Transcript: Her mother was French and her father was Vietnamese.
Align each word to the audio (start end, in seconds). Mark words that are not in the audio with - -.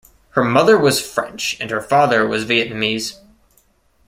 Her 0.31 0.43
mother 0.43 0.79
was 0.79 0.99
French 0.99 1.55
and 1.59 1.69
her 1.69 1.79
father 1.79 2.25
was 2.27 2.43
Vietnamese. 2.43 3.19